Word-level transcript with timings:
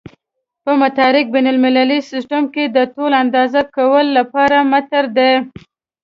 په 0.63 0.71
مټریک 0.79 1.27
بین 1.35 1.45
المللي 1.51 1.99
سیسټم 2.11 2.43
کې 2.53 2.63
د 2.75 2.77
طول 2.95 3.11
اندازه 3.23 3.61
کولو 3.75 4.11
لپاره 4.19 4.57
متر 4.71 5.03
دی. 5.17 5.31